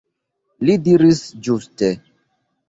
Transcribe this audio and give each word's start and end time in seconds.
Li 0.69 0.77
diris 0.87 1.21
ĝuste. 1.49 1.91